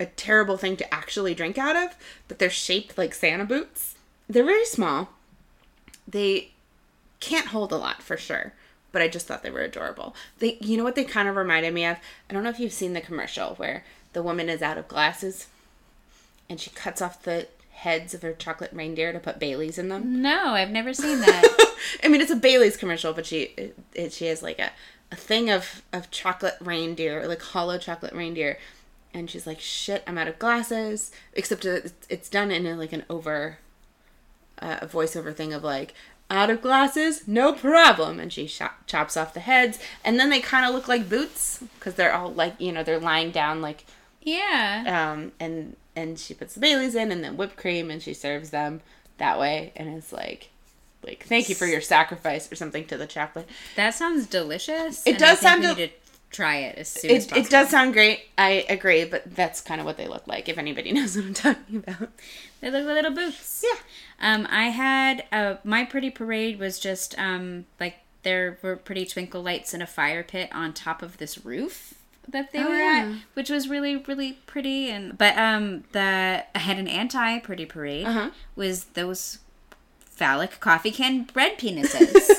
[0.00, 1.96] a terrible thing to actually drink out of
[2.28, 3.96] but they're shaped like santa boots
[4.28, 5.08] they're very small
[6.06, 6.50] they
[7.20, 8.52] can't hold a lot for sure
[8.92, 11.74] but i just thought they were adorable they you know what they kind of reminded
[11.74, 11.96] me of
[12.30, 15.48] i don't know if you've seen the commercial where the woman is out of glasses
[16.48, 20.22] and she cuts off the heads of her chocolate reindeer to put baileys in them
[20.22, 21.74] No, I've never seen that.
[22.02, 24.70] I mean, it's a Bailey's commercial, but she it, it, she has like a,
[25.12, 28.58] a thing of of chocolate reindeer, like hollow chocolate reindeer,
[29.12, 32.92] and she's like, "Shit, I'm out of glasses." Except it's, it's done in a, like
[32.92, 33.58] an over,
[34.62, 35.94] uh, a voiceover thing of like,
[36.30, 40.40] "Out of glasses, no problem," and she chop, chops off the heads, and then they
[40.40, 43.84] kind of look like boots because they're all like you know they're lying down like
[44.22, 45.10] yeah.
[45.12, 48.50] um and and she puts the Baileys in and then whipped cream and she serves
[48.50, 48.80] them
[49.18, 50.50] that way and it's like
[51.04, 53.48] like thank you for your sacrifice or something to the chocolate.
[53.76, 55.06] That sounds delicious.
[55.06, 55.94] It does sound del- need to
[56.30, 57.46] try it as soon as possible.
[57.46, 58.24] it does sound great.
[58.38, 61.34] I agree, but that's kind of what they look like if anybody knows what I'm
[61.34, 62.08] talking about.
[62.60, 63.64] They look like little boots.
[63.64, 63.78] Yeah.
[64.20, 69.42] Um, I had uh, my pretty parade was just um like there were pretty twinkle
[69.42, 71.93] lights in a fire pit on top of this roof
[72.28, 73.12] that they Oh, were yeah.
[73.16, 74.90] at, which was really really pretty.
[74.90, 78.30] And but um the I had an anti pretty parade Uh-huh.
[78.56, 79.38] was those
[80.00, 82.28] phallic coffee can bread penises.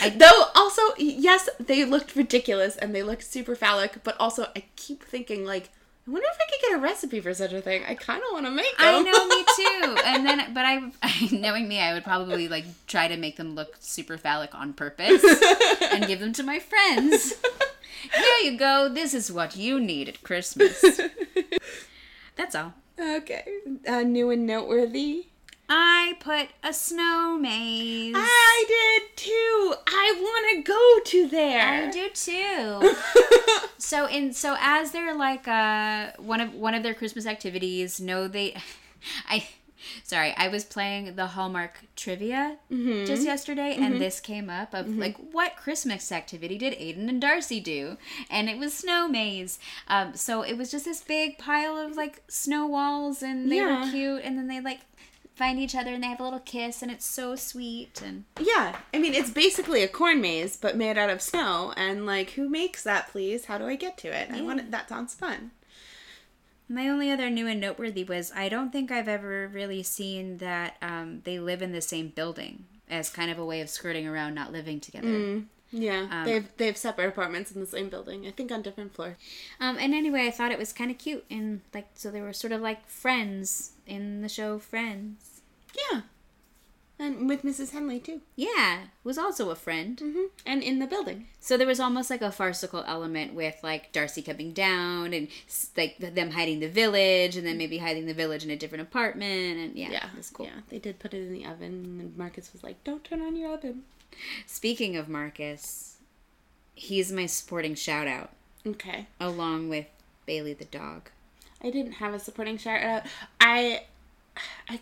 [0.00, 4.64] I, Though also yes, they looked ridiculous and they looked super phallic, but also I
[4.76, 5.70] keep thinking like
[6.06, 7.82] I wonder if I could get a recipe for such a thing.
[7.88, 8.94] I kind of want to make them.
[8.94, 9.96] I know, me too.
[10.04, 10.92] And then, but I,
[11.32, 15.24] knowing me, I would probably like try to make them look super phallic on purpose
[15.80, 17.32] and give them to my friends.
[18.12, 18.88] Here you go.
[18.88, 20.82] This is what you need at Christmas.
[22.36, 22.74] That's all.
[22.98, 23.44] okay,
[23.86, 25.26] uh, new and noteworthy.
[25.68, 28.14] I put a snow maze.
[28.16, 29.74] I did too.
[29.86, 31.86] I want to go to there.
[31.86, 32.94] I do too.
[33.78, 38.28] so in so as they're like uh one of one of their Christmas activities, no
[38.28, 38.56] they
[39.28, 39.46] I
[40.02, 43.04] sorry, I was playing the Hallmark trivia mm-hmm.
[43.04, 43.98] just yesterday and mm-hmm.
[43.98, 45.00] this came up of mm-hmm.
[45.00, 47.96] like what Christmas activity did Aiden and Darcy do?
[48.30, 49.58] And it was snow maze.
[49.88, 53.84] Um so it was just this big pile of like snow walls and they Yeah.
[53.84, 54.80] were cute and then they like
[55.34, 58.76] find each other and they have a little kiss and it's so sweet and Yeah,
[58.92, 62.48] I mean it's basically a corn maze but made out of snow and like who
[62.48, 63.46] makes that please?
[63.46, 64.30] How do I get to it?
[64.30, 65.50] I want it that sounds fun.
[66.68, 70.76] My only other new and noteworthy was I don't think I've ever really seen that
[70.80, 74.34] um, they live in the same building as kind of a way of skirting around
[74.34, 75.42] not living together.
[75.72, 78.26] Yeah, Um, they have they have separate apartments in the same building.
[78.26, 79.16] I think on different floors.
[79.58, 82.32] Um, and anyway, I thought it was kind of cute and like so they were
[82.32, 85.40] sort of like friends in the show Friends.
[85.90, 86.02] Yeah,
[86.98, 87.72] and with Mrs.
[87.72, 88.20] Henley too.
[88.36, 89.96] Yeah, was also a friend.
[89.98, 90.24] Mm-hmm.
[90.46, 91.26] And in the building.
[91.40, 95.28] So there was almost like a farcical element with like Darcy coming down and
[95.76, 99.58] like them hiding the village and then maybe hiding the village in a different apartment
[99.58, 100.46] and yeah, Yeah, it was cool.
[100.46, 103.36] Yeah, they did put it in the oven, and Marcus was like, "Don't turn on
[103.36, 103.82] your oven."
[104.46, 105.96] Speaking of Marcus,
[106.74, 108.30] he's my sporting shout out
[108.66, 109.06] Okay.
[109.20, 109.86] along with
[110.26, 111.10] Bailey the dog.
[111.62, 113.02] I didn't have a supporting shout out.
[113.40, 113.84] I,
[114.68, 114.80] I,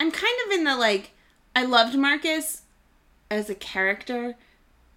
[0.00, 1.12] I'm kind of in the like.
[1.56, 2.62] I loved Marcus
[3.30, 4.36] as a character.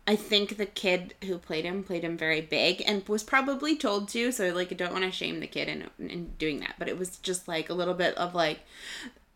[0.08, 4.08] I think the kid who played him played him very big and was probably told
[4.10, 4.32] to.
[4.32, 6.98] So like, I don't want to shame the kid in in doing that, but it
[6.98, 8.62] was just like a little bit of like,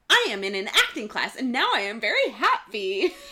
[0.09, 3.13] I am in an acting class and now I am very happy.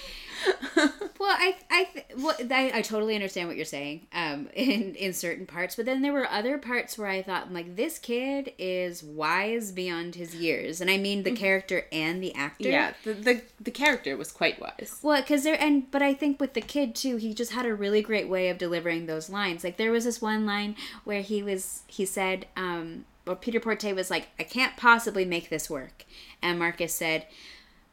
[1.19, 5.11] Well, I I th- well, I, I totally understand what you're saying um, in in
[5.13, 9.03] certain parts, but then there were other parts where I thought like this kid is
[9.03, 12.69] wise beyond his years, and I mean the character and the actor.
[12.69, 14.99] yeah, the, the the character was quite wise.
[15.01, 17.75] Well, because there and but I think with the kid too, he just had a
[17.75, 19.63] really great way of delivering those lines.
[19.63, 23.93] Like there was this one line where he was he said, um, or Peter Porte
[23.93, 26.05] was like, "I can't possibly make this work,"
[26.41, 27.27] and Marcus said,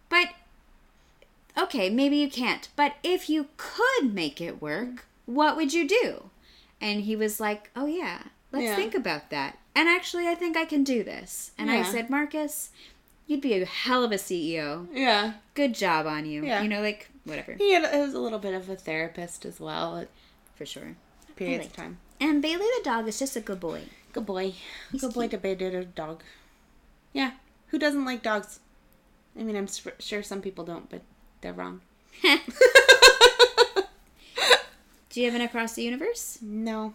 [0.08, 0.28] "But
[1.56, 2.68] okay, maybe you can't.
[2.76, 6.30] But if you could make it work, what would you do?"
[6.80, 8.76] And he was like, "Oh yeah, let's Yeah.
[8.76, 11.50] think about that." And actually, I think I can do this.
[11.58, 12.70] And I said, Marcus,
[13.26, 16.44] you'd be a hell of a CEO Yeah, good job on you.
[16.44, 16.62] Yeah.
[16.62, 20.06] You know, like whatever he had, was a little bit of a therapist as well
[20.54, 20.96] for sure.
[21.36, 21.98] periods of time.
[22.18, 23.82] And Bailey the dog is just a good boy.
[24.14, 24.54] Good boy.
[24.90, 26.22] He's Good boy to be a dog.
[27.12, 27.32] Yeah.
[27.68, 28.60] Who doesn't like dogs?
[29.38, 31.02] I mean, I'm sure some people don't, but
[31.40, 31.80] they're wrong.
[32.22, 32.30] Do
[35.20, 36.38] you have an across the universe?
[36.42, 36.94] No.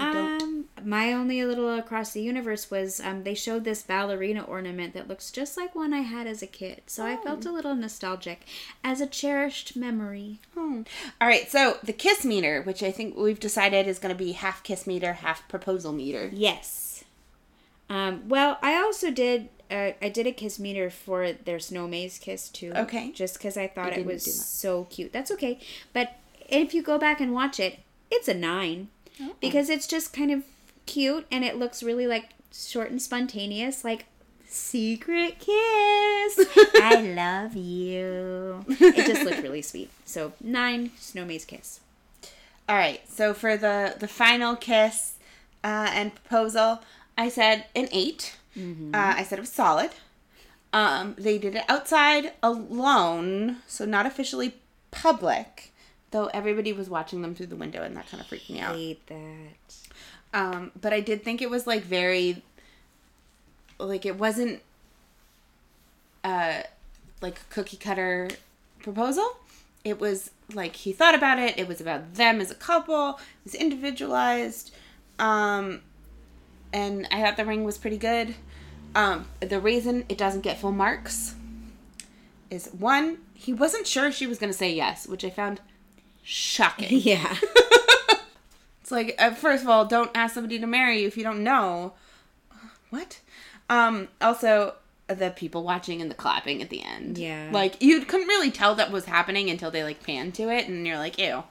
[0.00, 5.08] Um, my only little across the universe was um, they showed this ballerina ornament that
[5.08, 6.82] looks just like one I had as a kid.
[6.86, 8.46] So I felt a little nostalgic,
[8.82, 10.40] as a cherished memory.
[10.56, 10.84] Oh.
[11.20, 14.32] All right, so the kiss meter, which I think we've decided is going to be
[14.32, 16.30] half kiss meter, half proposal meter.
[16.32, 17.04] Yes.
[17.90, 19.48] Um, well, I also did.
[19.70, 22.72] Uh, I did a kiss meter for their snow maze kiss too.
[22.74, 23.12] Okay.
[23.12, 25.12] Just because I thought it was so cute.
[25.12, 25.58] That's okay.
[25.92, 26.16] But
[26.48, 27.78] if you go back and watch it,
[28.10, 28.88] it's a nine
[29.22, 29.34] Oh.
[29.40, 30.44] because it's just kind of
[30.86, 34.06] cute and it looks really like short and spontaneous, like
[34.48, 36.46] secret kiss.
[36.74, 38.64] I love you.
[38.68, 39.90] It just looked really sweet.
[40.04, 41.80] So nine snow maze kiss.
[42.68, 45.14] All right, so for the the final kiss
[45.62, 46.80] uh, and proposal,
[47.18, 47.88] I said an
[48.56, 49.90] 8 Uh, I said it was solid.
[50.72, 54.54] Um, they did it outside alone, so not officially
[54.90, 55.72] public.
[56.12, 58.74] Though everybody was watching them through the window, and that kind of freaked me out.
[58.74, 59.74] Hate that.
[60.32, 62.42] Um, but I did think it was like very,
[63.78, 64.60] like it wasn't,
[66.24, 66.62] uh,
[67.20, 68.28] like a cookie cutter
[68.80, 69.36] proposal.
[69.84, 71.58] It was like he thought about it.
[71.58, 73.10] It was about them as a couple.
[73.10, 74.72] It was individualized,
[75.18, 75.80] um,
[76.72, 78.34] and I thought the ring was pretty good.
[78.94, 81.34] Um, the reason it doesn't get full marks
[82.50, 85.60] is one, he wasn't sure she was going to say yes, which I found
[86.22, 86.88] shocking.
[87.02, 87.36] Yeah.
[88.82, 91.44] It's like, uh, first of all, don't ask somebody to marry you if you don't
[91.44, 91.92] know.
[92.88, 93.20] What?
[93.68, 94.74] Um, also,
[95.06, 97.16] the people watching and the clapping at the end.
[97.16, 97.50] Yeah.
[97.52, 100.84] Like, you couldn't really tell that was happening until they, like, panned to it, and
[100.84, 101.44] you're like, ew.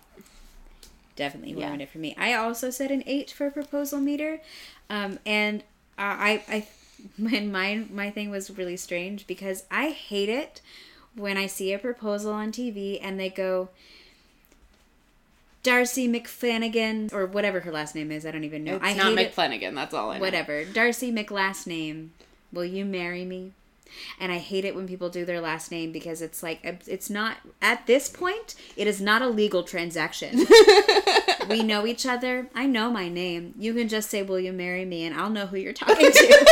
[1.15, 1.67] definitely Yeah.
[1.67, 2.13] ruined it for me.
[2.17, 4.41] I also said an eight for proposal meter,
[4.89, 5.63] um, and
[5.97, 6.67] I, I,
[7.17, 10.61] my, my my thing was really strange because I hate it
[11.15, 13.69] when I see a proposal on TV and they go.
[15.61, 18.77] Darcy McFlanagan, or whatever her last name is, I don't even know.
[18.77, 19.35] It's I not hate it.
[19.35, 20.21] McFlanagan, that's all I know.
[20.21, 20.63] Whatever.
[20.63, 22.13] Darcy McLast name.
[22.53, 23.51] Will you marry me?
[24.19, 27.37] And I hate it when people do their last name because it's like it's not
[27.61, 28.55] at this point.
[28.75, 30.45] It is not a legal transaction.
[31.49, 32.49] we know each other.
[32.53, 33.53] I know my name.
[33.57, 36.45] You can just say, "Will you marry me?" and I'll know who you're talking to.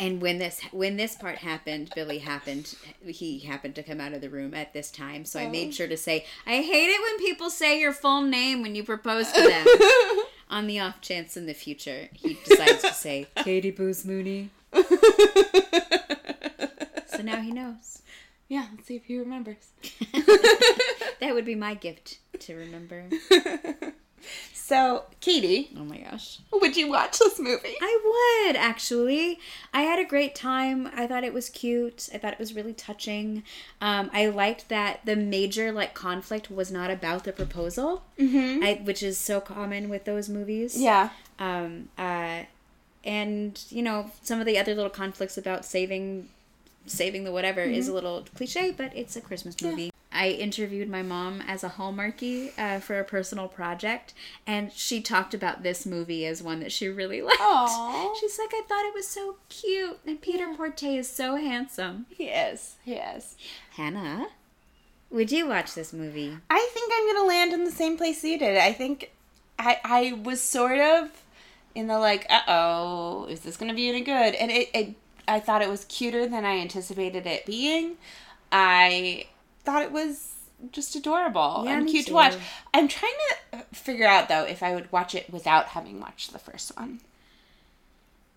[0.00, 2.74] and when this when this part happened, Billy happened.
[3.04, 5.72] He happened to come out of the room at this time, so I made oh.
[5.72, 9.30] sure to say, "I hate it when people say your full name when you propose
[9.32, 9.66] to them."
[10.50, 14.50] On the off chance in the future he decides to say Katie Booze Mooney.
[17.06, 18.00] So now he knows.
[18.48, 19.56] yeah, let's see if he remembers.
[21.20, 23.04] that would be my gift to remember.
[24.70, 26.38] So, Katie, Oh my gosh.
[26.52, 27.74] would you watch this movie?
[27.82, 29.40] I would actually.
[29.74, 30.88] I had a great time.
[30.94, 32.08] I thought it was cute.
[32.14, 33.42] I thought it was really touching.
[33.80, 38.62] Um, I liked that the major like conflict was not about the proposal, mm-hmm.
[38.62, 40.80] I, which is so common with those movies.
[40.80, 41.08] Yeah.
[41.40, 42.44] Um, uh,
[43.02, 46.28] and you know some of the other little conflicts about saving,
[46.86, 49.89] saving the whatever is a little cliche, but it's a Christmas movie.
[50.12, 54.12] I interviewed my mom as a Hallmarkie uh, for a personal project,
[54.46, 57.40] and she talked about this movie as one that she really liked.
[57.40, 58.14] Aw.
[58.20, 62.06] She's like, I thought it was so cute, and Peter Porte is so handsome.
[62.18, 63.36] Yes, yes.
[63.76, 64.28] Hannah,
[65.10, 66.36] would you watch this movie?
[66.48, 68.56] I think I'm gonna land in the same place you did.
[68.56, 69.12] I think
[69.58, 71.22] I I was sort of
[71.74, 74.34] in the like, uh oh, is this gonna be any good?
[74.34, 74.94] And it, it
[75.28, 77.96] I thought it was cuter than I anticipated it being.
[78.50, 79.26] I
[79.64, 80.34] thought it was
[80.72, 82.10] just adorable Yeah, and cute too.
[82.10, 82.34] to watch.
[82.74, 83.12] I'm trying
[83.52, 87.00] to figure out though if I would watch it without having watched the first one.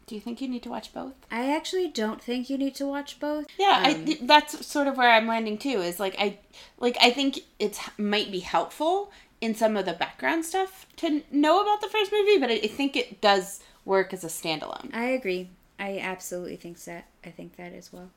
[0.05, 1.13] Do you think you need to watch both?
[1.31, 3.45] I actually don't think you need to watch both.
[3.57, 5.79] Yeah, Um, I, that's sort of where I'm landing too.
[5.81, 6.39] Is like I
[6.79, 11.61] like I think it might be helpful in some of the background stuff to know
[11.61, 14.93] about the first movie, but I, I think it does work as a standalone.
[14.93, 15.49] I agree.
[15.79, 17.05] I absolutely think that.
[17.25, 18.09] I think that as well.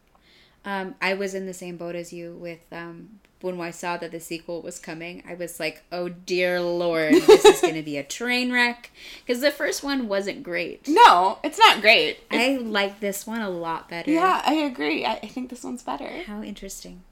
[0.67, 4.11] Um, I was in the same boat as you with um, when I saw that
[4.11, 5.23] the sequel was coming.
[5.29, 8.91] I was like, "Oh dear lord, this is going to be a train wreck,"
[9.25, 10.89] because the first one wasn't great.
[10.89, 12.19] No, it's not great.
[12.33, 14.11] I like this one a lot better.
[14.11, 15.07] yeah, I agree.
[15.07, 16.25] I, I think this one's better.
[16.27, 17.03] How interesting.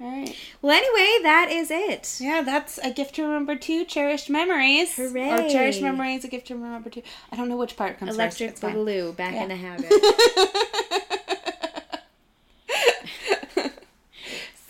[0.00, 0.36] All right.
[0.60, 2.16] Well, anyway, that is it.
[2.20, 3.84] Yeah, that's a gift to remember too.
[3.84, 4.96] Cherished memories.
[4.96, 5.30] Hooray!
[5.30, 6.24] Or cherished memories.
[6.24, 7.02] A gift to remember too.
[7.32, 8.62] I don't know which part comes Electric first.
[8.62, 8.74] Fine.
[8.74, 9.42] Boogaloo, back Yeah.
[9.44, 9.90] in the habit.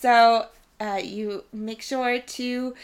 [0.05, 0.49] So
[0.81, 2.75] uh, you make sure to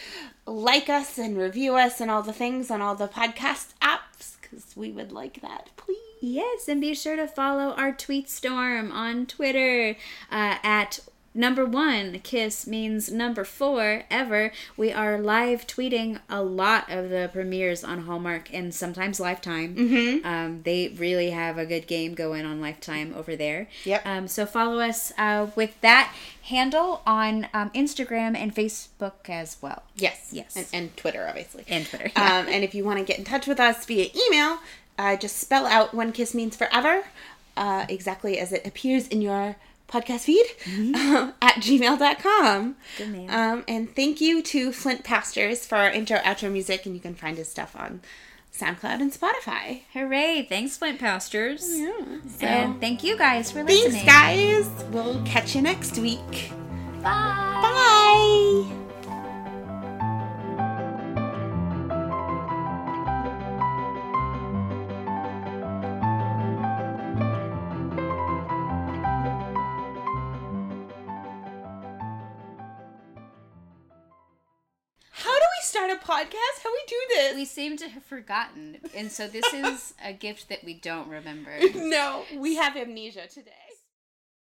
[0.47, 4.75] like us and review us and all the things on all the podcast apps because
[4.75, 5.99] we would like that, please.
[6.23, 9.99] Yes, and be sure to follow our tweet storm on Twitter
[10.33, 11.01] uh, at
[11.35, 12.19] number one.
[12.21, 14.53] Kiss means number four ever.
[14.77, 19.75] We are live tweeting a lot of the premieres on Hallmark and sometimes Lifetime.
[19.77, 20.27] Mm-hmm.
[20.27, 23.69] Um, they really have a good game going on Lifetime over there.
[23.85, 24.07] Yep.
[24.07, 29.85] Um, so follow us uh, with that handle on um, Instagram and Facebook as well.
[29.97, 30.31] Yes.
[30.33, 30.57] Yes.
[30.57, 31.65] And, and Twitter, obviously.
[31.69, 32.11] And Twitter.
[32.17, 34.59] Um, and if you want to get in touch with us via email,
[34.99, 37.05] uh, just spell out One Kiss Means Forever,
[37.57, 39.57] uh, exactly as it appears in your
[39.91, 40.47] podcast feed
[40.95, 42.77] um, at gmail.com.
[42.97, 43.31] Good man.
[43.31, 47.15] Um, and thank you to Flint Pastors for our intro outro music, and you can
[47.15, 48.01] find his stuff on
[48.57, 49.83] SoundCloud and Spotify.
[49.93, 50.47] Hooray!
[50.49, 51.79] Thanks, Flint Pastors.
[51.79, 51.91] Yeah.
[52.39, 54.05] So, And thank you guys for listening.
[54.05, 54.85] thanks, guys.
[54.91, 56.51] We'll catch you next week.
[57.03, 57.61] Bye.
[57.63, 58.90] Bye.
[75.91, 76.63] A podcast?
[76.63, 77.35] How we do this?
[77.37, 81.59] We seem to have forgotten, and so this is a gift that we don't remember.
[81.75, 83.51] no, we have amnesia today.